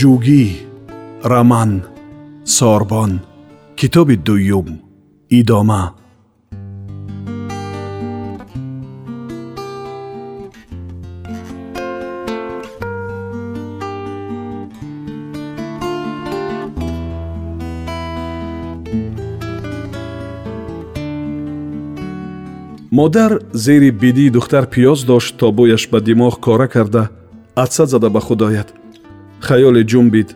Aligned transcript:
ҷугӣ 0.00 0.44
раман 1.32 1.72
сорбон 2.56 3.12
китоби 3.78 4.16
дуюм 4.26 4.68
идома. 5.38 5.84
Модар 22.90 23.32
зери 23.52 23.90
бидии 24.02 24.30
духтар 24.36 24.64
пиёз 24.72 25.00
дошт 25.10 25.36
то 25.40 25.46
бӯяш 25.58 25.82
ба 25.92 25.98
димоғ 26.08 26.34
кора 26.44 26.68
карда 26.74 27.02
атса 27.62 27.84
зада 27.92 28.08
ба 28.08 28.20
худ 28.20 28.42
ояд 28.48 28.79
хаёле 29.46 29.82
ҷумбид 29.90 30.28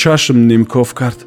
чашм 0.00 0.36
нимкоф 0.50 0.90
кард. 1.00 1.20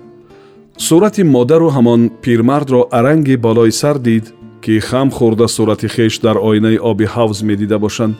Сурати 0.77 1.23
модару 1.23 1.69
ҳамон 1.75 2.01
пирмардро 2.23 2.81
аранги 2.97 3.35
болои 3.45 3.71
сар 3.81 3.97
дид 4.07 4.25
ки 4.63 4.79
хам 4.79 5.07
хӯрда 5.17 5.47
сурати 5.47 5.87
хеш 5.95 6.13
дар 6.25 6.37
оинаи 6.49 6.77
оби 6.91 7.05
ҳавз 7.15 7.37
медида 7.49 7.77
бошанд. 7.85 8.15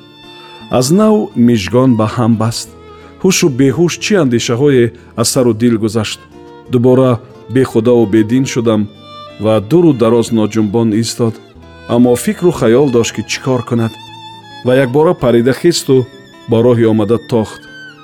Аз 0.78 0.88
нав 1.00 1.16
мижгон 1.48 1.92
ба 2.00 2.08
ҳам 2.16 2.34
баст. 2.42 2.70
Ҳушу 3.24 3.48
беҳуш 3.60 3.94
чӣ 4.04 4.14
андешаҳое 4.24 4.86
аз 5.22 5.28
сару 5.34 5.54
дил 5.62 5.76
гузашт? 5.84 6.20
Дубора 6.72 7.12
бехудову 7.56 8.06
бедин 8.14 8.46
шудам 8.54 8.82
ва 9.44 9.54
дуру 9.70 9.92
дароз 9.94 10.28
ноҷумбон 10.40 10.90
истод. 11.02 11.36
Аммо 11.94 12.16
фикру 12.16 12.52
хаёл 12.60 12.88
дошт 12.96 13.14
ки 13.16 13.22
чӣ 13.32 13.40
кор 13.46 13.62
кунад? 13.70 13.94
Ва 14.66 14.74
якбора 14.84 15.14
парида 15.24 15.54
хисту 15.54 15.96
бо 16.50 16.58
роҳи 16.66 16.86
омада 16.92 17.18
тохт 17.32 17.62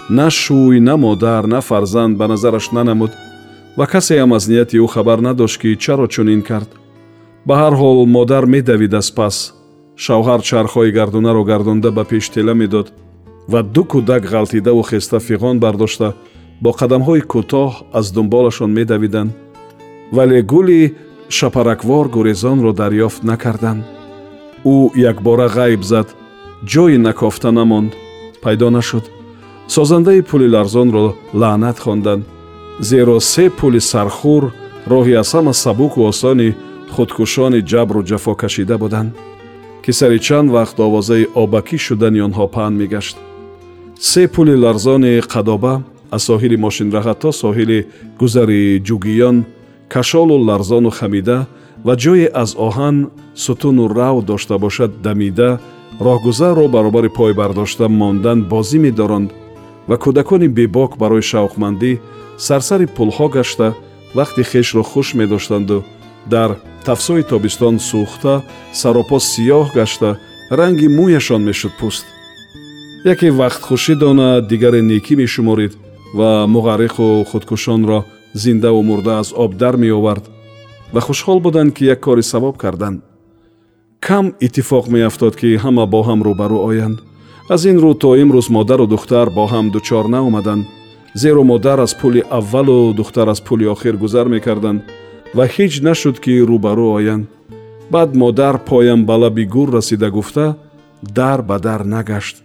на 0.09 0.30
шӯй 0.30 0.80
на 0.80 0.95
модар 0.97 1.47
на 1.47 1.61
фарзанд 1.61 2.17
ба 2.17 2.27
назараш 2.27 2.72
нанамуд 2.72 3.11
ва 3.77 3.86
касе 3.88 4.16
ҳам 4.19 4.31
аз 4.38 4.47
нияти 4.47 4.77
ӯ 4.86 4.88
хабар 4.88 5.19
надошт 5.27 5.58
ки 5.61 5.75
чаро 5.83 6.08
чунин 6.08 6.41
кард. 6.41 6.69
Ба 7.47 7.55
ҳар 7.61 7.73
ҳол 7.81 8.05
модар 8.16 8.45
медавид 8.45 8.94
аз 8.94 9.11
пас. 9.17 9.38
Шавҳар 10.03 10.41
чархҳои 10.50 10.91
гардунаро 10.97 11.44
гардонда 11.44 11.91
ба 11.91 12.03
пеш 12.11 12.25
тела 12.30 12.53
медод 12.61 12.88
ва 13.52 13.59
ду 13.63 13.83
кӯдак 13.91 14.23
ғалтидаву 14.33 14.83
хеста 14.89 15.17
фиғон 15.28 15.59
бардошта 15.59 16.09
бо 16.63 16.69
қадамҳои 16.80 17.22
кӯтоҳ 17.33 17.72
аз 18.00 18.05
дунболашон 18.16 18.72
медавиданд. 18.80 19.31
Вале 20.16 20.41
гули 20.41 20.95
шапараквор 21.30 22.05
гурезонро 22.16 22.72
дарёфт 22.81 23.22
накарданд. 23.30 23.83
Ӯ 24.66 24.75
якбора 25.11 25.47
ғайб 25.58 25.81
зад 25.91 26.08
ҷойи 26.72 26.97
накофта 26.97 27.52
намонд. 27.52 27.91
Пайдо 28.44 28.69
нашуд 28.69 29.05
созандаи 29.68 30.22
пули 30.22 30.48
ларзонро 30.56 31.16
лаънат 31.34 31.80
хонданд 31.80 32.23
зеро 32.80 33.20
се 33.20 33.50
пули 33.50 33.82
сархӯр 33.92 34.44
роҳи 34.92 35.14
аз 35.22 35.30
ҳама 35.34 35.54
сабуку 35.54 36.00
осони 36.12 36.56
худкушони 36.96 37.62
ҷабру 37.72 38.02
ҷафо 38.09 38.34
кашида 38.41 38.78
буданд. 38.84 39.12
ки 39.84 39.91
сари 40.00 40.19
чанд 40.28 40.50
вақт 40.56 40.78
овозаи 40.88 41.30
обакӣ 41.44 41.78
шудани 41.86 42.19
онҳо 42.28 42.46
паҳн 42.56 42.74
мегашт. 42.81 43.18
се 44.00 44.24
пули 44.34 44.56
ларзони 44.64 45.14
қадоба 45.34 45.74
аз 46.16 46.22
соҳили 46.30 46.58
мошинраҳа 46.66 47.14
то 47.22 47.30
соҳили 47.41 47.80
гузари 48.20 48.81
ҷугиён 48.88 49.38
кашолу 49.94 50.36
ларзону 50.50 50.90
хамида 50.97 51.38
ва 51.86 51.94
ҷое 52.03 52.28
аз 52.44 52.52
оҳан 52.68 52.96
сутуну 53.44 53.84
рав 54.00 54.18
дошта 54.30 54.56
бошад 54.66 54.91
дамида 55.06 55.50
роҳгузарро 56.08 56.66
баробари 56.75 57.09
пой 57.18 57.34
бардошта 57.41 57.86
мондан 58.02 58.40
бозӣ 58.52 58.78
медоронд 58.86 59.30
ва 59.88 59.96
кӯдакони 60.03 60.48
бебок 60.58 60.92
барои 61.02 61.28
шавқмандӣ 61.31 61.92
сарсари 62.46 62.88
пулҳо 62.96 63.28
гашта 63.38 63.68
вақти 64.18 64.42
хешро 64.52 64.84
хуш 64.84 65.08
медоштанду. 65.20 65.80
Дар 66.34 66.50
тафсои 66.86 67.24
тобистон 67.24 67.75
сӯхта 67.90 68.34
саропо 68.80 69.18
сиёҳ 69.31 69.68
гашта 69.78 70.09
ранги 70.59 70.88
мӯяшон 70.97 71.42
мешуд 71.47 71.74
пӯст 71.80 72.06
яке 73.14 73.28
вақтхушӣ 73.40 73.96
дона 73.96 74.42
дигаре 74.50 74.81
некӣ 74.81 75.16
мешуморид 75.22 75.74
ва 76.18 76.30
муғарриқу 76.53 77.26
худкушонро 77.30 78.00
зиндаву 78.34 78.81
мурда 78.90 79.20
аз 79.22 79.34
об 79.44 79.52
дар 79.62 79.76
меовард 79.78 80.26
ва 80.94 81.02
хушҳол 81.02 81.40
буданд 81.46 81.74
ки 81.76 81.84
як 81.86 82.00
кори 82.00 82.24
савоб 82.24 82.58
карданд. 82.58 83.03
Кам 84.00 84.26
иттифоқ 84.46 84.86
меафтод 84.90 85.36
ки 85.36 85.58
ҳама 85.64 85.86
бо 85.86 86.00
ҳам 86.08 86.20
рӯбарӯ 86.28 86.58
оянд 86.70 86.97
аз 87.50 87.66
ин 87.66 87.78
рӯ 87.84 87.94
то 88.02 88.09
имрӯз 88.24 88.47
модару 88.50 88.88
духтар 88.88 89.30
бо 89.30 89.44
ҳам 89.53 89.66
дучор 89.75 90.06
наомаданд. 90.06 90.66
Зеро 91.13 91.44
модар 91.44 91.80
аз 91.80 91.94
пули 92.00 92.24
аввалу 92.30 92.94
духтар 92.94 93.28
аз 93.28 93.41
пули 93.41 93.66
охир 93.74 93.96
гузар 94.03 94.28
мекарданд 94.28 94.81
ва 95.35 95.46
ҳеҷ 95.56 95.74
нашуд 95.88 96.19
ки 96.24 96.31
рӯбарӯ 96.50 96.88
оянд. 96.97 97.28
Баъд 97.91 98.16
модар 98.16 98.56
поям 98.69 99.06
ба 99.06 99.16
лаби 99.22 99.46
гур 99.46 99.69
расида 99.78 100.09
гуфта 100.12 100.56
дар 101.19 101.41
ба 101.41 101.59
дар 101.59 101.81
нагашт. 101.85 102.35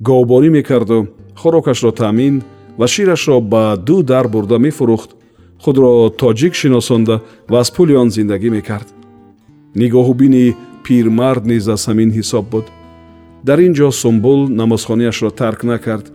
Говбонӣ 0.00 0.48
мекарду 0.50 0.98
хӯрокашро 1.40 1.92
таъмин 2.00 2.42
ва 2.78 2.86
ширашро 2.86 3.40
ба 3.40 3.76
ду 3.86 4.02
дар 4.02 4.28
бурда 4.28 4.58
мефурӯхт 4.58 5.10
худро 5.62 5.90
тоҷик 6.20 6.54
шиносонда 6.54 7.16
ва 7.50 7.58
аз 7.62 7.70
пули 7.70 7.94
он 8.02 8.08
зиндагӣ 8.10 8.50
мекард. 8.50 8.88
Нигоҳубини 9.80 10.54
пирмард 10.84 11.42
низ 11.46 11.68
аз 11.74 11.82
ҳамин 11.88 12.10
ҳисоб 12.18 12.44
буд 12.52 12.66
дар 13.44 13.58
ин 13.58 13.72
ҷо 13.74 13.90
сумбул 13.90 14.48
намозхонаашро 14.48 15.30
тарк 15.30 15.64
накард. 15.64 16.12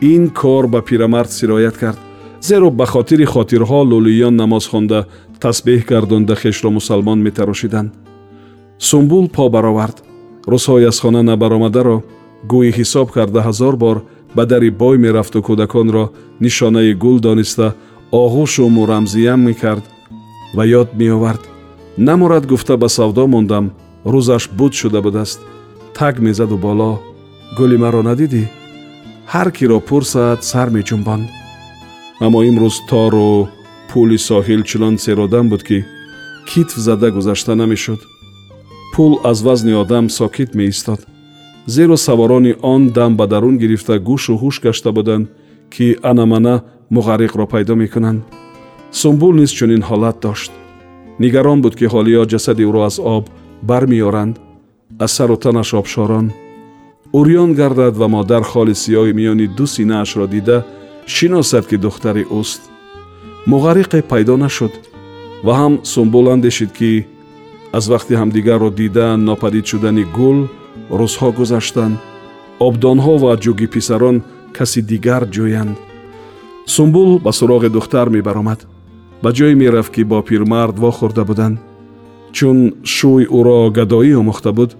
Ин 0.00 0.30
кор 0.30 0.66
ба 0.66 0.82
пирамард 0.82 1.32
сироят 1.32 1.76
кард 1.76 1.98
зеро 2.40 2.70
ба 2.70 2.86
хотири 2.86 3.24
хотирҳо 3.24 3.80
лӯлиён 3.90 4.34
намоз 4.36 4.66
хонда 4.66 5.06
тасбеҳ 5.40 5.80
гардонда 5.88 6.34
хешро 6.34 6.70
мусалмон 6.70 7.18
метарошиданд 7.22 7.92
сумбул 8.78 9.28
по 9.28 9.48
баровард. 9.48 10.02
Рӯзҳои 10.46 10.84
аз 10.90 11.00
хона 11.00 11.22
набаромадаро 11.22 11.96
гӯи 12.50 12.70
ҳисоб 12.78 13.08
карда 13.16 13.40
ҳазор 13.48 13.74
бор 13.76 13.96
ба 14.36 14.46
дари 14.46 14.70
бой 14.70 14.96
мерафту 14.98 15.38
кӯдаконро 15.46 16.04
нишонаи 16.40 16.92
гул 17.02 17.18
дониста 17.20 17.74
оғӯшу 18.12 18.68
мурамзиям 18.68 19.40
мекард 19.48 19.84
ва 20.56 20.64
ёд 20.80 20.88
меовард. 20.94 21.42
Намурад 21.96 22.44
гуфта 22.46 22.76
ба 22.76 22.88
савдо 22.88 23.26
мондам 23.26 23.64
рӯзаш 24.04 24.44
буд 24.58 24.72
шуда 24.74 25.00
будааст 25.02 25.40
так 25.98 26.18
мезаду 26.18 26.58
боло. 26.58 27.00
Гули 27.56 27.76
маро 27.76 28.02
надидӣ 28.08 28.44
ҳар 29.32 29.48
киро 29.56 29.78
пурсад 29.88 30.38
сар 30.50 30.68
меҷумбонд 30.76 31.26
аммо 32.24 32.40
имрӯз 32.50 32.76
тору 32.90 33.48
пули 33.90 34.18
соҳил 34.28 34.62
чунон 34.70 34.94
серодам 35.04 35.46
буд 35.52 35.62
ки 35.68 35.78
китф 36.48 36.76
зада 36.86 37.08
гузашта 37.16 37.54
намешуд. 37.54 38.00
Пул 38.92 39.12
аз 39.30 39.38
вазни 39.46 39.74
одам 39.82 40.04
сокит 40.18 40.50
меистод. 40.58 41.00
Зеро 41.74 41.96
саворони 41.96 42.52
он 42.72 42.82
дам 42.96 43.12
ба 43.18 43.26
дарун 43.32 43.56
гирифта 43.62 43.94
гӯшу 44.08 44.32
ҳуш 44.42 44.56
гашта 44.64 44.90
буданд 44.96 45.26
ки 45.74 45.86
анамана 46.10 46.54
муғарриқро 46.94 47.46
пайдо 47.52 47.74
мекунанд. 47.82 48.22
Сумбул 49.00 49.32
низ 49.40 49.50
чунин 49.58 49.82
ҳолат 49.88 50.16
дошт. 50.24 50.52
Нигарон 51.22 51.58
буд 51.62 51.74
ки 51.78 51.86
ҳолиё 51.94 52.22
ҷасади 52.32 52.62
ӯро 52.68 52.80
аз 52.88 52.96
об 53.14 53.24
бармеёранд 53.68 54.36
аз 54.98 55.12
сару 55.12 55.36
танаш 55.36 55.74
обшорон. 55.74 56.32
Урён 57.12 57.54
гардад 57.54 57.96
ва 57.96 58.08
модар 58.08 58.42
холи 58.42 58.74
сиёҳи 58.74 59.12
миёни 59.12 59.46
ду 59.56 59.66
синаашро 59.66 60.26
дида 60.26 60.64
шиносад 61.06 61.66
ки 61.66 61.76
духтари 61.76 62.24
ӯст 62.40 62.60
муғарриқе 63.50 64.02
пайдо 64.02 64.36
нашуд 64.36 64.72
ва 65.46 65.52
ҳам 65.60 65.74
сумбул 65.92 66.26
андешид 66.34 66.70
ки 66.78 67.06
аз 67.72 67.84
вақти 67.92 68.14
ҳамдигарро 68.20 68.70
дидан 68.70 69.24
нопадид 69.28 69.66
шудани 69.70 70.04
гул 70.16 70.38
рӯзҳо 70.98 71.28
гузаштанд. 71.38 71.96
Обдонҳо 72.66 73.14
ва 73.22 73.32
ҷуги 73.44 73.66
писарон 73.74 74.16
каси 74.56 74.80
дигар 74.90 75.22
ҷӯянд. 75.34 75.76
Сумбул 76.74 77.10
ба 77.24 77.30
суроғи 77.38 77.68
духтар 77.76 78.06
мебаромад. 78.16 78.60
Ба 79.22 79.30
ҷое 79.36 79.54
мерафт 79.62 79.90
ки 79.94 80.02
бо 80.10 80.18
пирмард 80.28 80.76
вохӯрда 80.82 81.24
буданд 81.30 81.58
чун 82.36 82.58
шӯй 82.94 83.22
ӯро 83.38 83.58
гадоӣ 83.76 84.12
омӯхта 84.20 84.50
буд 84.58 84.70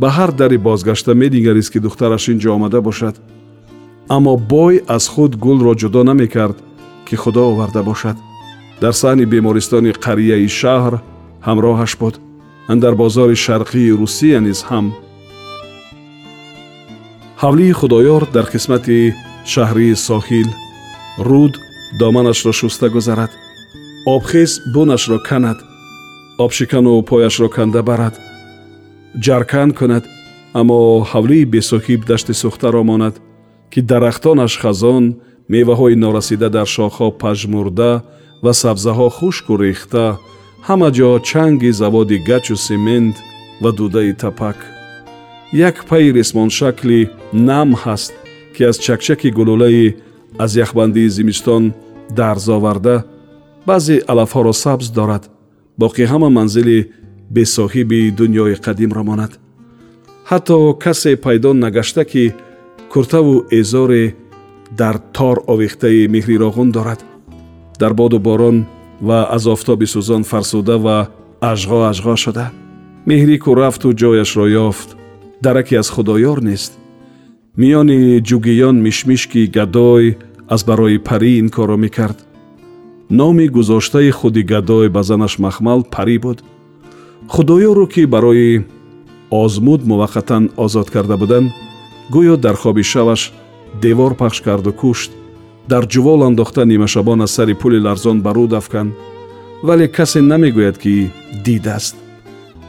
ба 0.00 0.08
ҳар 0.16 0.30
дари 0.40 0.58
бозгашта 0.66 1.12
медигарист 1.22 1.70
ки 1.72 1.78
духтараш 1.86 2.24
ин 2.32 2.38
ҷо 2.42 2.50
омада 2.56 2.80
бошад 2.88 3.14
аммо 4.16 4.32
бой 4.52 4.74
аз 4.96 5.04
худ 5.12 5.32
гулро 5.44 5.72
ҷудо 5.82 6.00
намекард 6.10 6.56
ки 7.06 7.14
худо 7.22 7.42
оварда 7.52 7.82
бошад 7.90 8.16
дар 8.82 8.94
саҳни 9.02 9.24
бемористони 9.34 9.92
қарияи 10.04 10.48
шаҳр 10.60 10.94
ҳамроҳаш 11.46 11.92
буд 12.00 12.14
андар 12.72 12.94
бозори 13.02 13.36
шарқии 13.46 13.96
русия 14.00 14.38
низ 14.46 14.60
ҳам 14.68 14.86
ҳавлии 17.42 17.76
худоёр 17.80 18.22
дар 18.36 18.46
қисмати 18.54 18.98
шаҳрии 19.52 19.94
соҳил 20.08 20.48
руд 21.28 21.54
доманашро 22.00 22.52
шуста 22.60 22.86
гузарад 22.94 23.32
обхез 24.14 24.50
бунашро 24.74 25.18
канад 25.28 25.58
обшикану 26.38 27.02
пояшро 27.02 27.48
канда 27.48 27.82
барад. 27.82 28.14
Ҷаркан 29.24 29.70
кунад 29.78 30.04
аммо 30.60 30.78
ҳавлии 31.10 31.50
бесоҳиб 31.54 32.00
дашти 32.10 32.34
сӯхтаро 32.40 32.82
монад 32.90 33.14
ки 33.72 33.80
дарахтонаш 33.90 34.54
хазон 34.62 35.04
меваҳои 35.52 35.96
норасида 36.04 36.48
дар 36.56 36.68
шохҳо 36.76 37.08
пажмурда 37.22 37.92
ва 38.44 38.52
сабзаҳо 38.62 39.08
хушку 39.18 39.52
рехта 39.62 40.06
ҳама 40.66 40.88
ҷо 40.96 41.10
чанги 41.28 41.70
заводи 41.80 42.16
гачу 42.28 42.56
семент 42.68 43.16
ва 43.62 43.70
дудаи 43.78 44.12
тапак. 44.22 44.58
Як 45.68 45.76
пайи 45.88 46.12
рисмоншакли 46.16 47.00
нам 47.32 47.68
ҳаст 47.82 48.12
ки 48.54 48.62
аз 48.70 48.76
чакчаки 48.84 49.30
гулӯлаи 49.38 49.94
аз 50.44 50.50
яхбандии 50.64 51.12
зимистон 51.16 51.64
дарзоварда 52.18 52.96
баъзе 53.68 53.96
алафҳоро 54.12 54.52
сабз 54.64 54.88
дорад 54.98 55.24
боқӣ 55.80 56.04
ҳама 56.12 56.28
манзили 56.38 56.78
бесоҳиби 57.34 58.00
дуньёи 58.18 58.54
қадимро 58.66 59.02
монад. 59.10 59.32
Ҳатто 60.30 60.56
касе 60.84 61.12
пайдо 61.24 61.50
нагашта 61.54 62.04
ки 62.04 62.34
куртаву 62.92 63.34
эзоре 63.50 64.04
дар 64.80 64.96
тор 65.16 65.36
овехтаи 65.52 66.08
меҳрироғун 66.14 66.70
дорад. 66.76 67.00
Дар 67.80 67.92
боду 67.94 68.18
борон 68.18 68.66
ва 69.00 69.18
аз 69.36 69.46
офтоби 69.46 69.86
сӯзон 69.86 70.22
фарсуда 70.30 70.76
ва 70.78 70.96
ажғо 71.40 71.78
ажғо 71.90 72.14
шуда. 72.24 72.46
Меҳрику 73.06 73.54
рафту 73.54 73.88
ҷояшро 74.00 74.46
ёфт. 74.68 74.88
Дараке 75.42 75.76
аз 75.82 75.88
худоёр 75.94 76.38
нест. 76.48 76.72
Миёни 77.56 78.20
ҷугиён 78.28 78.76
мишмишки 78.86 79.46
гадой 79.46 80.18
аз 80.48 80.64
барои 80.64 80.98
парӣ 80.98 81.30
ин 81.40 81.48
корро 81.48 81.76
мекард 81.76 82.25
номи 83.10 83.46
гузоштаи 83.48 84.10
худи 84.10 84.42
гадой 84.42 84.88
ба 84.88 85.02
занаш 85.02 85.38
махмал 85.38 85.84
парӣ 85.84 86.18
буд. 86.18 86.42
Худоёру 87.28 87.86
ки 87.86 88.04
барои 88.04 88.64
озмуд 89.30 89.82
муваққатан 89.82 90.50
озод 90.56 90.90
карда 90.90 91.16
буданд 91.16 91.52
гӯё 92.10 92.36
дар 92.36 92.56
хоби 92.56 92.82
шаваш 92.82 93.32
девор 93.82 94.14
пахш 94.14 94.40
карду 94.40 94.72
кушт 94.72 95.10
дар 95.68 95.84
ҷувол 95.86 96.22
андохта 96.26 96.64
нимашабон 96.64 97.22
аз 97.22 97.30
сари 97.30 97.54
пули 97.54 97.78
ларзон 97.80 98.20
ба 98.22 98.32
руд 98.34 98.52
афканд 98.52 98.92
вале 99.62 99.88
касе 99.88 100.20
намегӯяд 100.20 100.78
ки 100.78 101.10
дидааст. 101.44 101.96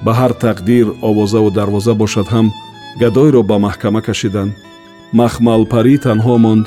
Ба 0.04 0.12
ҳар 0.20 0.34
тақдир 0.46 0.96
овозаву 1.02 1.52
дарвоза 1.52 1.94
бошад 1.94 2.28
ҳам 2.28 2.48
гадойро 3.02 3.42
ба 3.44 3.58
маҳкама 3.66 4.02
кашиданд 4.02 4.52
махмалпарӣ 5.14 5.98
танҳо 6.06 6.38
монд. 6.38 6.66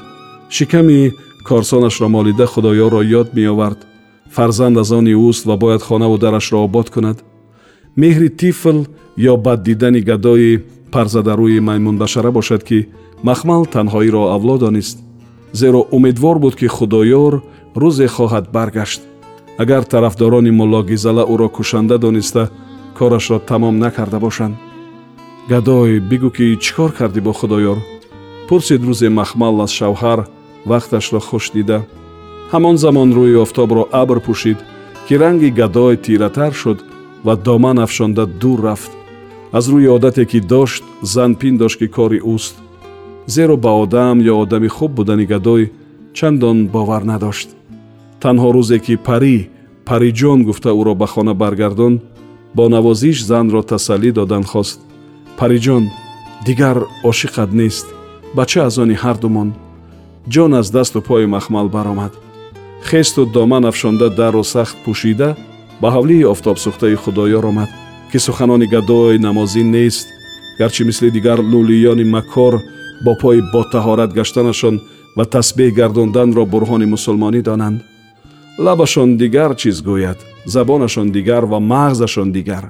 Шиками 0.57 1.13
корсонашро 1.49 2.09
молида 2.09 2.47
худоёрро 2.47 3.03
ёд 3.03 3.35
меовард. 3.35 3.81
Фарзанд 4.31 4.79
аз 4.79 4.93
они 4.93 5.15
ӯст 5.15 5.45
ва 5.47 5.57
бояд 5.57 5.83
хонаву 5.83 6.19
дарашро 6.19 6.59
обод 6.59 6.91
кунад. 6.91 7.19
Меҳри 7.97 8.29
тифл 8.29 8.79
ё 9.17 9.37
баддидани 9.37 10.01
гадои 10.01 10.63
парзадарӯи 10.93 11.61
маймунбашара 11.61 12.31
бошад 12.31 12.63
ки 12.69 12.89
махмал 13.23 13.67
танҳоиро 13.67 14.23
авло 14.35 14.59
донист 14.59 14.99
зеро 15.53 15.81
умедвор 15.91 16.39
буд 16.39 16.55
ки 16.57 16.67
худоёр 16.67 17.43
рӯзе 17.75 18.07
хоҳад 18.07 18.51
баргашт. 18.53 19.03
Агар 19.59 19.85
тарафдорони 19.85 20.51
муллогизала 20.51 21.25
ӯро 21.33 21.49
кушанда 21.49 21.99
дониста 21.99 22.51
корашро 22.99 23.39
тамом 23.39 23.79
накарда 23.79 24.19
бошанд. 24.21 24.57
Гадой 25.49 26.01
бигӯ 26.11 26.31
ки 26.37 26.57
чӣ 26.63 26.73
кор 26.77 26.93
кардӣ 26.93 27.21
бо 27.21 27.33
худоёр? 27.33 27.79
Пурсид 28.49 28.83
рӯзе 28.89 29.09
махмал 29.09 29.61
аз 29.65 29.71
шавҳар 29.71 30.21
вақташро 30.67 31.21
хуш 31.21 31.51
дида. 31.55 31.79
Ҳамон 32.53 32.77
замон 32.77 33.11
рӯи 33.17 33.37
офтобро 33.45 33.83
абр 34.03 34.19
пӯшид 34.27 34.59
ки 35.07 35.15
ранги 35.23 35.51
гадой 35.61 35.97
тиратар 35.97 36.53
шуд 36.61 36.79
ва 37.25 37.37
доман 37.37 37.79
афшонда 37.79 38.27
дур 38.27 38.59
рафт. 38.63 38.93
Аз 39.53 39.65
рӯи 39.73 39.89
одате 39.97 40.25
ки 40.31 40.41
дошт 40.41 40.85
зан 41.03 41.35
пиндошт 41.41 41.79
ки 41.79 41.89
кори 41.97 42.21
ӯст. 42.35 42.55
Зеро 43.27 43.57
ба 43.57 43.71
одам 43.83 44.17
ё 44.21 44.35
одами 44.43 44.69
хуб 44.69 44.91
будани 44.99 45.27
гадой 45.27 45.73
чандон 46.13 46.59
бовар 46.75 47.03
надошт. 47.05 47.49
Танҳо 48.23 48.49
рӯзе 48.57 48.79
ки 48.87 48.95
парӣ 49.07 49.37
париҷон 49.89 50.39
гуфта 50.49 50.71
ӯро 50.81 50.95
ба 51.01 51.07
хона 51.07 51.35
баргардон 51.35 51.95
бо 52.57 52.65
навозиш 52.69 53.19
занро 53.31 53.63
тасаллӣ 53.63 54.11
додан 54.19 54.45
хост. 54.53 54.79
Париҷон 55.39 55.85
дигар 56.47 56.77
ошиқат 57.11 57.51
нест 57.61 57.87
бача 58.35 58.61
аз 58.69 58.79
они 58.79 58.95
ҳардумон 58.95 59.49
ҷон 60.29 60.55
аз 60.55 60.71
дасту 60.71 61.01
пои 61.01 61.27
махмал 61.27 61.69
баромад. 61.69 62.13
Хесту 62.85 63.27
доман 63.27 63.65
афшонда 63.65 64.11
дару 64.11 64.45
сахт 64.45 64.77
пӯшида 64.85 65.37
ба 65.81 65.89
ҳавлии 65.91 66.29
офтобсӯхтаи 66.33 66.95
худоёр 66.95 67.45
омад 67.47 67.71
ки 68.13 68.19
суханони 68.19 68.67
гадои 68.67 69.19
намозӣ 69.19 69.63
нест. 69.65 70.07
Гарчи 70.59 70.85
мисли 70.85 71.11
дигар 71.11 71.39
лӯлиёни 71.53 72.05
макор 72.05 72.55
бо 73.05 73.13
пои 73.21 73.41
ботаҳорат 73.53 74.11
гаштанашон 74.19 74.81
ва 75.17 75.25
тасбеҳ 75.25 75.71
гардонданро 75.79 76.45
бурҳони 76.53 76.87
мусулмонӣ 76.95 77.43
донанд. 77.43 77.81
Лабашон 78.59 79.17
дигар 79.17 79.55
чиз 79.61 79.83
гӯяд 79.89 80.19
забонашон 80.45 81.09
дигар 81.17 81.45
ва 81.45 81.59
мағзашон 81.73 82.29
дигар. 82.33 82.65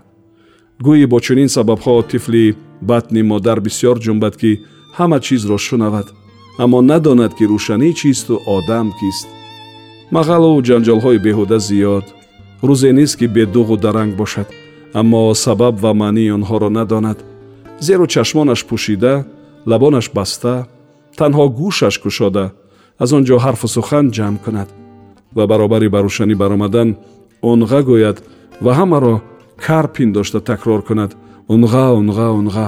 Гӯӣ 0.85 1.07
бо 1.07 1.19
чунин 1.21 1.49
сабабҳо 1.57 2.03
тифли 2.11 2.57
батни 2.81 3.23
модар 3.23 3.59
бисьёр 3.61 3.97
ҷунбад 4.05 4.35
ки 4.41 4.51
ҳама 4.99 5.19
чизро 5.27 5.59
шунавад 5.59 6.07
аммо 6.59 6.81
надонад 6.83 7.33
ки 7.39 7.45
рӯшанӣ 7.45 7.93
чисту 8.01 8.35
одам 8.57 8.93
кист. 8.99 9.29
Мағалу 10.15 10.63
ҷанҷолҳои 10.69 11.19
беҳуда 11.27 11.59
зиёд. 11.69 12.07
Рӯзе 12.69 12.91
нест 12.99 13.15
ки 13.19 13.27
бедуғу 13.37 13.77
даранг 13.85 14.13
бошад. 14.21 14.49
Аммо 15.01 15.35
сабаб 15.35 15.75
ва 15.83 15.93
маънии 15.95 16.35
онҳоро 16.37 16.69
надонад. 16.79 17.19
Зеро 17.87 18.07
чашмонаш 18.07 18.61
пӯшида 18.69 19.15
лабонаш 19.71 20.07
баста 20.17 20.55
танҳо 21.19 21.45
гӯшаш 21.59 21.95
кушода 22.03 22.45
аз 23.03 23.11
он 23.17 23.23
ҷо 23.29 23.37
ҳарфу 23.45 23.67
сухан 23.77 24.07
ҷамъ 24.17 24.39
кунад. 24.45 24.69
Ва 25.37 25.45
баробари 25.51 25.89
ба 25.95 26.01
рӯшанӣ 26.07 26.35
баромадан 26.43 26.89
онға 27.51 27.81
гӯяд 27.89 28.19
ва 28.65 28.73
ҳамаро 28.79 29.15
кар 29.65 29.87
пиндошта 29.95 30.41
такрор 30.41 30.83
кунад. 30.89 31.13
Унға 31.55 31.87
унға 31.99 32.29
унға 32.39 32.67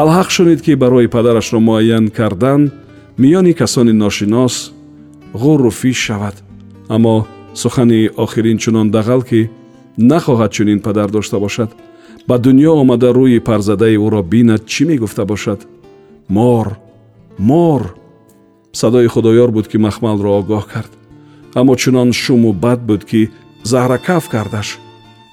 алҳақ 0.00 0.28
шунид 0.30 0.60
ки 0.62 0.72
барои 0.74 1.08
падарашро 1.08 1.58
муайян 1.60 2.08
кардан 2.18 2.70
миёни 3.18 3.52
касони 3.52 3.92
ношинос 3.92 4.72
ғурру 5.34 5.70
фиш 5.70 5.96
шавад. 5.96 6.36
Аммо 6.88 7.26
сухани 7.54 8.08
охирин 8.16 8.58
чунон 8.58 8.90
дағал 8.90 9.22
ки 9.28 9.50
нахоҳад 9.96 10.52
чунин 10.52 10.80
падар 10.80 11.10
дошта 11.10 11.38
бошад 11.38 11.70
ба 12.28 12.38
дуньё 12.38 12.72
омада 12.80 13.10
рӯи 13.12 13.40
парзадаи 13.40 13.96
ӯро 13.96 14.22
бинад 14.22 14.66
чӣ 14.66 14.86
мегуфта 14.86 15.24
бошад? 15.24 15.66
Мор 16.28 16.78
мор! 17.38 17.94
Садои 18.72 19.06
худоёр 19.06 19.50
буд 19.50 19.68
ки 19.68 19.76
махмалро 19.76 20.30
огоҳ 20.40 20.64
кард. 20.72 20.92
Аммо 21.54 21.76
чунон 21.76 22.12
шуму 22.12 22.52
бад 22.52 22.80
буд 22.86 23.04
ки 23.04 23.30
заҳракаф 23.64 24.28
кардаш 24.28 24.78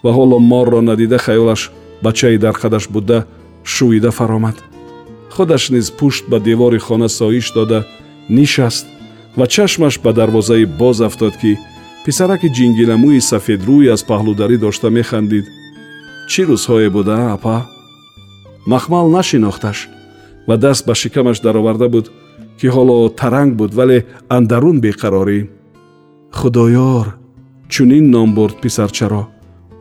ва 0.03 0.11
ҳоло 0.17 0.39
морро 0.39 0.81
надида 0.81 1.17
хаёлаш 1.17 1.71
бачаи 2.01 2.37
дар 2.37 2.55
қадаш 2.61 2.89
буда 2.89 3.25
шӯида 3.63 4.11
фаромад 4.11 4.55
худаш 5.35 5.69
низ 5.69 5.91
пушт 5.91 6.23
ба 6.31 6.39
девори 6.39 6.79
хона 6.79 7.09
соиш 7.09 7.51
дода 7.53 7.79
нишаст 8.29 8.85
ва 9.37 9.47
чашмаш 9.47 9.99
ба 10.03 10.13
дарвозаи 10.13 10.65
боз 10.65 11.01
афтод 11.01 11.35
ки 11.41 11.57
писараки 12.05 12.47
ҷингиламӯи 12.57 13.21
сафедрӯй 13.29 13.91
аз 13.93 14.01
паҳлударӣ 14.09 14.57
дошта 14.65 14.89
механдид. 14.97 15.45
Чӣ 16.29 16.41
рӯзҳое 16.49 16.89
буда 16.95 17.17
апа? 17.35 17.57
Махмал 18.71 19.07
нашинохташ 19.17 19.77
ва 20.47 20.55
даст 20.63 20.83
ба 20.87 20.93
шикамаш 21.01 21.37
дароварда 21.45 21.87
буд 21.95 22.05
ки 22.59 22.67
ҳоло 22.75 22.97
таранг 23.19 23.51
буд 23.59 23.71
вале 23.79 23.99
андарун 24.35 24.77
беқарорӣ. 24.85 25.39
Худоёр 26.37 27.07
чунин 27.73 28.05
ном 28.15 28.29
бурд 28.37 28.57
писарчаро. 28.63 29.23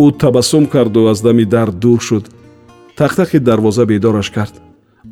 Ӯ 0.04 0.06
табассум 0.22 0.64
карду 0.66 1.00
аз 1.12 1.18
дами 1.26 1.44
дар 1.54 1.68
дур 1.82 2.00
шуд. 2.08 2.24
Тахтахи 2.96 3.38
дарвоза 3.38 3.84
бедораш 3.86 4.30
кард 4.36 4.54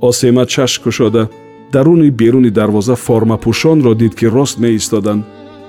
осема 0.00 0.46
чашм 0.46 0.82
кушода 0.82 1.28
даруни 1.72 2.10
беруни 2.10 2.50
дарвоза 2.50 2.96
формапӯшонро 2.96 3.94
дид 3.94 4.14
ки 4.14 4.26
рост 4.26 4.58
меистоданд. 4.58 5.24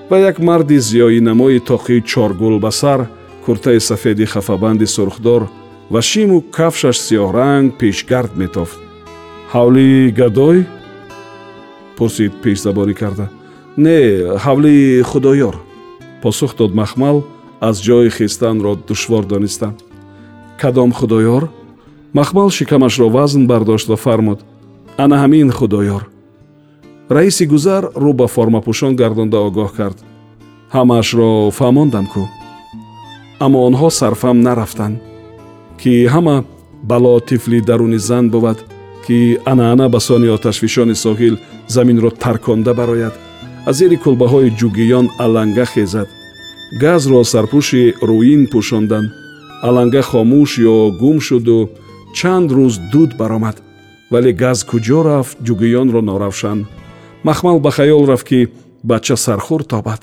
Ва 0.10 0.18
як 0.18 0.40
марди 0.40 0.78
зиёинамои 0.80 1.60
тоқии 1.60 2.02
чоргул 2.02 2.60
ба 2.60 2.72
сар 2.72 3.08
куртаи 3.46 3.80
сафеди 3.80 4.26
хафабанди 4.26 4.86
сурхдор 4.86 5.50
ва 5.90 6.02
шиму 6.02 6.42
кафшаш 6.42 6.98
сиёҳранг 7.00 7.78
пешгард 7.80 8.36
метофт. 8.36 8.78
Ҳавлии 9.54 10.12
гадой 10.12 10.66
пурсид 11.98 12.34
пешзабонӣ 12.44 12.94
карда. 12.94 13.30
Не 13.78 14.00
ҳавли 14.46 15.02
худоёр 15.02 15.56
посух 16.22 16.56
дод 16.56 16.74
махмал 16.74 17.18
аз 17.60 17.76
ҷои 17.88 18.10
хистанро 18.10 18.76
душвор 18.76 19.24
донистан 19.26 19.74
кадом 20.62 20.92
худоёр 20.92 21.44
махмал 22.14 22.50
шикамашро 22.50 23.10
вазн 23.10 23.46
бардошт 23.46 23.88
ва 23.88 23.96
фармуд. 23.96 24.40
Ана 24.98 25.16
ҳамин 25.24 25.52
худоёр 25.52 26.04
раиси 27.10 27.46
гузар 27.46 27.84
рӯ 28.04 28.14
ба 28.14 28.28
формапӯшон 28.28 28.96
гардонда 28.96 29.38
огоҳ 29.48 29.70
кард. 29.78 29.98
Ҳамаашро 30.76 31.30
фаҳмондам 31.58 32.06
кӯ 32.14 32.24
аммо 33.46 33.60
онҳо 33.68 33.90
сарфам 34.00 34.38
нарафтанд 34.48 34.96
ки 35.80 35.94
ҳама 36.14 36.38
бало 36.90 37.20
тифли 37.30 37.60
даруни 37.70 38.00
зан 38.10 38.26
бувад 38.34 38.60
ки 39.06 39.18
анаъана 39.52 39.90
ба 39.94 40.00
сони 40.08 40.30
оташфишони 40.38 40.96
соҳил 41.06 41.36
заминро 41.76 42.10
тарконда 42.24 42.74
барояд 42.80 43.14
аз 43.70 43.76
зери 43.80 43.98
кулбаҳои 44.04 44.56
ҷугиён 44.60 45.06
аланга 45.26 45.66
хезад. 45.74 46.10
Газро 46.82 47.22
сарпӯши 47.34 47.84
рӯин 48.10 48.42
пӯшонданд 48.52 49.10
аланга 49.68 50.02
хомӯш 50.10 50.52
ё 50.74 50.78
гум 51.02 51.18
шуду 51.28 51.60
чанд 52.18 52.50
рӯз 52.58 52.76
дуд 52.92 53.12
баромад. 53.20 53.58
Вале 54.12 54.32
газ 54.42 54.60
куҷо 54.70 55.00
рафт 55.10 55.36
ҷугиёнро 55.46 56.02
норавшан. 56.10 56.60
Махмал 57.28 57.58
ба 57.66 57.72
хаёл 57.78 58.04
рафт 58.12 58.26
ки 58.30 58.40
бача 58.90 59.16
сархӯр 59.26 59.64
тобад 59.74 60.02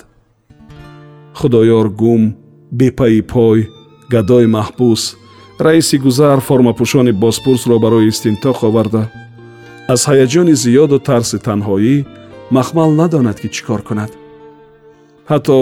худоёр 1.41 1.89
гум 1.89 2.23
бепаи 2.71 3.21
пой 3.23 3.69
гадои 4.11 4.47
маҳбус. 4.47 5.03
Раиси 5.59 5.97
гузар 5.99 6.39
формапӯшони 6.49 7.13
бозпурсро 7.23 7.79
барои 7.85 8.09
истинтоқ 8.13 8.59
оварда. 8.69 9.03
Аз 9.93 10.01
ҳаяҷони 10.09 10.55
зиёду 10.63 10.99
тарси 11.09 11.39
танҳоӣ 11.47 11.97
махмал 12.57 12.91
надонад 13.01 13.37
ки 13.43 13.49
чӣ 13.55 13.63
кор 13.69 13.81
кунад. 13.89 14.11
Ҳатто 15.31 15.57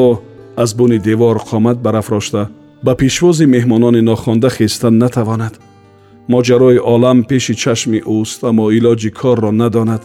аз 0.62 0.70
буни 0.78 0.98
девор 1.08 1.36
қомат 1.50 1.78
барафрошта 1.86 2.42
ба 2.86 2.92
пешвози 3.00 3.46
меҳмонони 3.54 4.02
нохонда 4.10 4.48
хестан 4.56 4.94
натавонад 5.02 5.54
моҷарои 6.32 6.78
олам 6.94 7.18
пеши 7.28 7.54
чашми 7.62 7.98
ӯст 8.18 8.40
аммо 8.48 8.64
илоҷи 8.78 9.10
корро 9.20 9.50
надонад. 9.62 10.02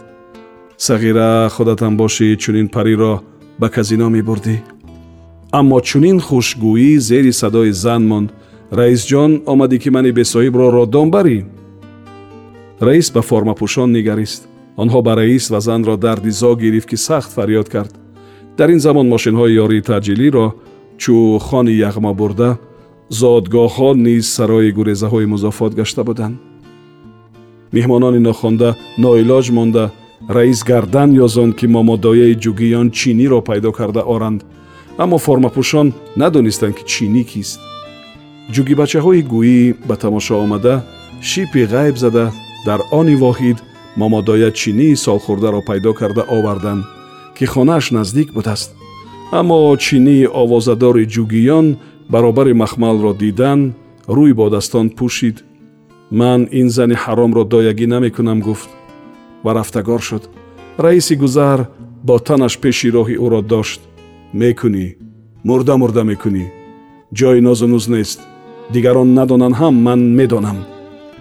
Сағира 0.86 1.48
худатан 1.54 1.92
бошӣ 2.00 2.26
чунин 2.42 2.68
париро 2.74 3.14
ба 3.60 3.68
казино 3.68 4.08
мебурдӣ. 4.16 4.56
Аммо 5.58 5.78
чунин 5.88 6.18
хушгӯӣ 6.26 6.98
зери 7.08 7.32
садои 7.40 7.72
зан 7.84 8.02
монд. 8.10 8.30
Раисҷон 8.78 9.32
омадӣ 9.52 9.78
ки 9.82 9.90
мани 9.96 10.10
бесоҳибро 10.18 10.66
роддом 10.76 11.08
барӣ? 11.14 11.38
Раис 12.86 13.08
ба 13.14 13.22
формапӯшон 13.28 13.88
нигарист. 13.96 14.42
Онҳо 14.82 14.98
ба 15.06 15.12
раис 15.20 15.44
ва 15.52 15.60
занро 15.60 15.96
дарди 15.96 16.30
зо 16.40 16.50
гирифт 16.62 16.88
ки 16.90 16.96
сахт 17.06 17.30
фарёд 17.36 17.68
кард. 17.74 17.92
Дар 18.58 18.68
ин 18.74 18.80
замон 18.86 19.06
мошинҳои 19.14 19.56
ёрии 19.64 19.86
таъҷилиро 19.88 20.46
чӯ 21.02 21.38
хони 21.46 21.74
яғма 21.88 22.12
бурда 22.20 22.50
зодгоҳҳо 23.10 23.90
низ 24.06 24.24
сарои 24.36 24.70
гурезаҳои 24.78 25.26
музофот 25.34 25.72
гашта 25.74 26.02
буданд. 26.04 26.36
Меҳмонони 27.72 28.20
нохонда 28.28 28.76
ноилоҷ 28.98 29.46
монда 29.58 29.84
раис 30.36 30.60
гардан 30.70 31.10
ёзонд 31.26 31.52
ки 31.58 31.66
момодояи 31.66 32.34
ҷугиён 32.44 32.86
чиниро 32.98 33.40
пайдо 33.48 33.70
карда 33.72 34.02
оранд. 34.14 34.40
Аммо 35.02 35.18
формапӯшон 35.26 35.86
надонистанд 36.16 36.74
ки 36.78 36.84
чинӣ 36.92 37.22
кист. 37.30 37.58
Ҷугибачаҳои 38.54 39.22
гӯӣ 39.32 39.74
ба 39.88 39.94
тамошо 40.04 40.34
омада 40.44 40.74
шипи 41.28 41.62
ғайб 41.72 41.96
зада 42.04 42.24
дар 42.66 42.80
они 43.00 43.16
воҳид 43.24 43.58
момодоя 43.96 44.50
чинии 44.60 45.00
солхӯрдаро 45.04 45.60
пайдо 45.68 45.92
карда 46.00 46.22
оварданд 46.36 46.84
ки 47.36 47.44
хонааш 47.52 47.90
наздик 47.96 48.28
будааст. 48.36 48.70
Аммо 49.38 49.76
чинии 49.84 50.30
овозадори 50.42 51.04
ҷугиён 51.14 51.66
баробари 52.08 52.52
махмалро 52.52 53.12
дидан 53.14 53.60
рӯй 54.16 54.32
бо 54.38 54.50
дастон 54.50 54.86
пӯшид. 54.98 55.36
Ман 56.10 56.40
ин 56.60 56.68
зани 56.76 56.96
ҳаромро 57.02 57.44
доягӣ 57.52 57.86
намекунам 57.86 58.40
гуфт 58.46 58.68
ва 59.44 59.50
рафтагор 59.54 60.00
шуд. 60.08 60.24
Раиси 60.84 61.14
гузар 61.22 61.60
бо 62.06 62.18
танаш 62.26 62.54
пеши 62.62 62.88
роҳи 62.96 63.16
ӯро 63.24 63.40
дошт. 63.52 63.80
Мекунӣ 64.40 64.86
мурда 65.48 65.74
мурда 65.80 66.02
мекунӣ. 66.10 66.46
Ҷои 67.18 67.40
нозу 67.46 67.66
нуз 67.72 67.84
нест. 67.94 68.18
Дигарон 68.72 69.08
надонанд 69.18 69.54
ҳам 69.60 69.74
ман 69.86 70.00
медонам. 70.18 70.58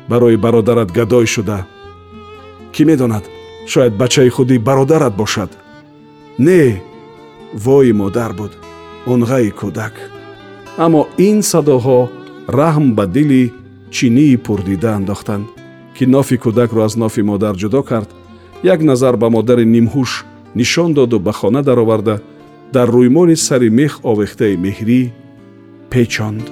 Барои 0.10 0.38
бародарат 0.46 0.90
гадой 0.98 1.26
шуда 1.34 1.60
кӣ 2.74 2.82
медонад? 2.90 3.24
Шояд 3.72 3.94
бачаи 4.02 4.30
худи 4.36 4.58
бародарат 4.58 5.16
бошад 5.22 5.52
не 6.46 6.82
вои 7.54 7.92
модар 8.02 8.32
буд. 8.40 8.52
Унғаи 9.12 9.50
кӯдак 9.60 9.94
аммо 10.78 11.08
ин 11.18 11.42
садоҳо 11.42 12.10
раҳм 12.48 12.96
ба 12.98 13.06
дили 13.16 13.44
чинии 13.92 14.38
пурдида 14.46 14.92
андохтанд 15.00 15.46
ки 15.96 16.06
нофи 16.06 16.38
кӯдакро 16.44 16.82
аз 16.88 16.94
нофи 16.96 17.22
модар 17.22 17.56
ҷудо 17.62 17.82
кард 17.90 18.10
як 18.64 18.80
назар 18.90 19.16
ба 19.18 19.28
модари 19.30 19.66
нимҳуш 19.76 20.12
нишон 20.56 20.94
доду 20.94 21.20
ба 21.20 21.32
хона 21.40 21.62
дароварда 21.64 22.16
дар 22.74 22.88
рӯймони 22.90 23.36
сари 23.36 23.70
мех 23.70 23.94
овехтаи 24.12 24.56
меҳрӣ 24.66 25.02
печонд 25.92 26.46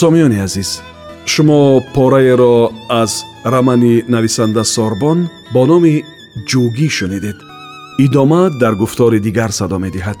сомиёни 0.00 0.38
азиз 0.46 0.70
шумо 1.32 1.60
пораеро 1.94 2.54
аз 3.02 3.12
рамани 3.52 3.94
нависанда 4.14 4.64
сорбон 4.74 5.18
бо 5.54 5.62
номи 5.70 5.94
ҷӯгӣ 6.48 6.88
шунидед. 6.96 7.38
Идома 8.04 8.42
дар 8.60 8.74
гуфтори 8.82 9.18
дигар 9.26 9.50
садо 9.58 9.78
медиҳад. 9.84 10.18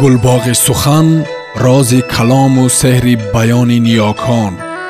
Гулбоғи 0.00 0.54
сухан 0.66 1.08
рози 1.64 2.00
калому 2.14 2.64
сеҳри 2.80 3.14
баёни 3.34 3.78
ниёкон 3.86 4.71